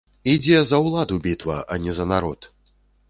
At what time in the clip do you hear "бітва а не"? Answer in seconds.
1.27-1.97